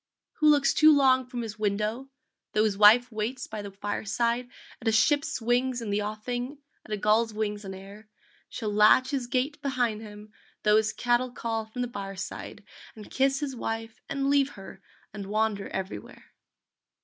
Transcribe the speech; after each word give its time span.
Who 0.39 0.49
looks 0.49 0.73
too 0.73 0.91
long 0.91 1.27
from 1.27 1.43
his 1.43 1.59
window 1.59 2.09
Tho 2.53 2.63
his 2.63 2.75
wife 2.75 3.11
waits 3.11 3.45
by 3.45 3.61
the 3.61 3.69
fireside 3.69 4.49
At 4.81 4.87
a 4.87 4.91
ship's 4.91 5.39
wings 5.39 5.79
in 5.79 5.91
the 5.91 6.01
offing, 6.01 6.57
At 6.83 6.91
a 6.91 6.97
gull's 6.97 7.35
wings 7.35 7.63
on 7.63 7.75
air, 7.75 8.09
Shall 8.49 8.73
latch 8.73 9.11
his 9.11 9.27
gate 9.27 9.61
behind 9.61 10.01
him, 10.01 10.33
Tho 10.63 10.77
his 10.77 10.91
cattle 10.91 11.29
call 11.31 11.67
from 11.67 11.83
the 11.83 11.87
byre 11.87 12.15
side, 12.15 12.63
And 12.95 13.11
kiss 13.11 13.41
his 13.41 13.55
wife 13.55 14.01
and 14.09 14.27
leave 14.27 14.53
her 14.57 14.81
And 15.13 15.27
wander 15.27 15.69
everywhere. 15.69 16.31